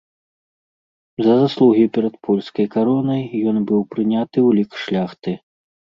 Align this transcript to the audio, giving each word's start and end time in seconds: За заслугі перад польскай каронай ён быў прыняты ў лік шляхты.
За 1.27 1.35
заслугі 1.43 1.83
перад 1.99 2.15
польскай 2.27 2.65
каронай 2.77 3.21
ён 3.53 3.57
быў 3.73 3.81
прыняты 3.95 4.37
ў 4.47 4.61
лік 4.61 4.71
шляхты. 4.87 5.31